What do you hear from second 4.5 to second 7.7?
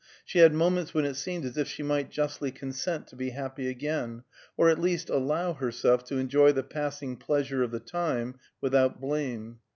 or at least allow herself to enjoy the passing pleasure of